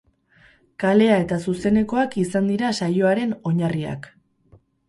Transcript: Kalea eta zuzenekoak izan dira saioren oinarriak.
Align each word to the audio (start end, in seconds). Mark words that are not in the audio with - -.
Kalea 0.83 1.19
eta 1.25 1.37
zuzenekoak 1.51 2.17
izan 2.23 2.51
dira 2.55 2.75
saioren 2.81 3.39
oinarriak. 3.51 4.13